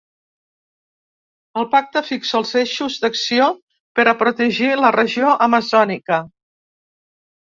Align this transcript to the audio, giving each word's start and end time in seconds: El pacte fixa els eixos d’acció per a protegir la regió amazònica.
El 1.61 1.67
pacte 1.73 2.01
fixa 2.07 2.37
els 2.39 2.53
eixos 2.61 2.95
d’acció 3.03 3.49
per 3.99 4.05
a 4.11 4.15
protegir 4.23 4.69
la 4.85 4.91
regió 4.97 5.35
amazònica. 5.49 6.19